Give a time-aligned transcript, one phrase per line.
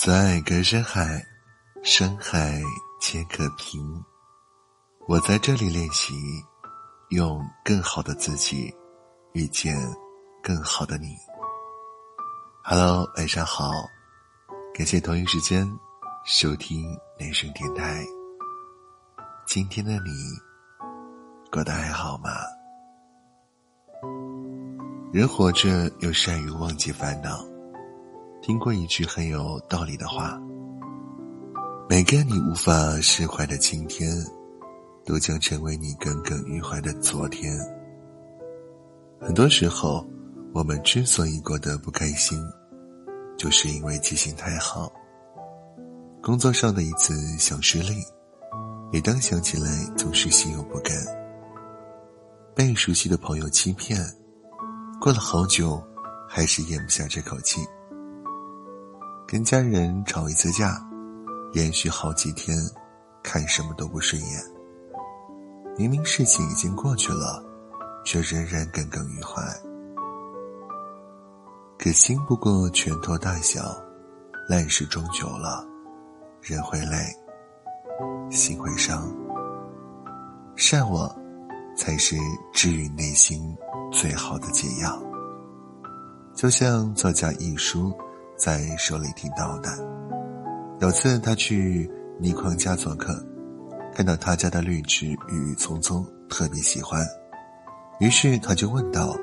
[0.00, 1.20] 在隔山海，
[1.82, 2.62] 山海
[3.00, 3.82] 皆可平。
[5.08, 6.14] 我在这里练习，
[7.08, 8.72] 用更好的自己
[9.32, 9.76] 遇见
[10.40, 11.16] 更好的你。
[12.62, 13.72] Hello，晚上好，
[14.72, 15.68] 感谢同一时间
[16.24, 18.00] 收听内声电台。
[19.48, 20.10] 今天的你
[21.50, 22.30] 过得还好吗？
[25.12, 27.44] 人活着又善于忘记烦恼。
[28.48, 30.40] 听过一句很有道理的话：
[31.86, 34.10] 每个你无法释怀的今天，
[35.04, 37.54] 都将成为你耿耿于怀的昨天。
[39.20, 40.02] 很多时候，
[40.54, 42.42] 我们之所以过得不开心，
[43.36, 44.90] 就是因为记性太好。
[46.22, 48.02] 工作上的一次小失利，
[48.90, 50.96] 每当想起来，总是心有不甘。
[52.54, 54.02] 被熟悉的朋友欺骗，
[54.98, 55.78] 过了好久，
[56.26, 57.60] 还是咽不下这口气。
[59.30, 60.82] 跟家人吵一次架，
[61.52, 62.56] 连续好几天，
[63.22, 64.42] 看什么都不顺眼。
[65.76, 67.44] 明明事情已经过去了，
[68.06, 69.42] 却仍然耿耿于怀。
[71.78, 73.60] 可心不过拳头大小，
[74.48, 75.62] 烂事终久了，
[76.40, 76.96] 人会累，
[78.30, 79.14] 心会伤。
[80.56, 81.06] 善忘，
[81.76, 82.16] 才是
[82.54, 83.54] 治愈内心
[83.92, 84.98] 最好的解药。
[86.34, 87.92] 就像作家一书。
[88.38, 89.68] 在手里听到的。
[90.80, 93.20] 有次他去倪匡家做客，
[93.92, 97.04] 看到他家的绿植郁郁葱葱，特别喜欢，
[97.98, 99.16] 于是他就问道：“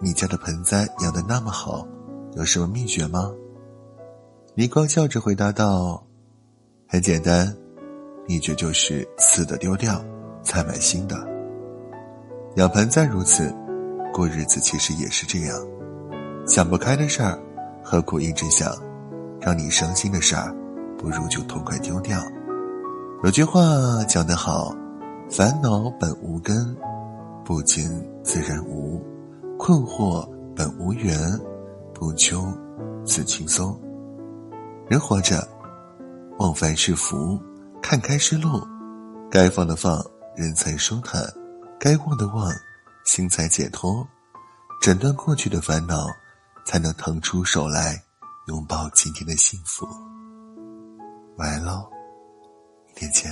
[0.00, 1.86] 你家的盆栽养的那么好，
[2.32, 3.30] 有什么秘诀吗？”
[4.56, 6.02] 倪匡笑着回答道
[6.88, 7.54] ：“很简单，
[8.26, 10.02] 秘诀就是死的丢掉，
[10.42, 11.16] 再买新的。
[12.56, 13.54] 养盆栽如此，
[14.12, 15.58] 过日子其实也是这样，
[16.46, 17.38] 想不开的事儿。”
[17.92, 18.72] 何苦一直想？
[19.38, 20.50] 让你伤心的事儿，
[20.96, 22.18] 不如就痛快丢掉。
[23.22, 23.60] 有句话
[24.08, 24.74] 讲得好
[25.30, 26.74] ：“烦恼本无根，
[27.44, 28.98] 不惊自然无；
[29.58, 30.26] 困惑
[30.56, 31.38] 本无缘，
[31.92, 32.50] 不究
[33.04, 33.78] 自轻松。”
[34.88, 35.46] 人活着，
[36.38, 37.38] 忘凡是福，
[37.82, 38.66] 看开是路。
[39.30, 40.02] 该放的放，
[40.34, 41.20] 人才舒坦；
[41.78, 42.50] 该忘的忘，
[43.04, 44.02] 心才解脱。
[44.80, 46.06] 斩断过去的烦恼。
[46.64, 48.02] 才能腾出手来，
[48.46, 49.86] 拥抱今天的幸福。
[51.36, 51.88] 晚安喽，
[52.86, 53.30] 明天见，